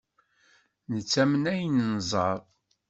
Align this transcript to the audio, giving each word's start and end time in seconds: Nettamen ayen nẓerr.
Nettamen 0.93 1.43
ayen 1.51 1.75
nẓerr. 1.95 2.39